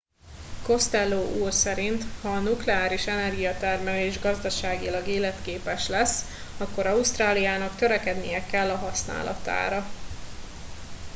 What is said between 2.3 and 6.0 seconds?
nukleáris energiatermelés gazdaságilag életképes